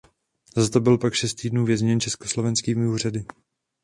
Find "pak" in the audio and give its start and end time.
0.97-1.13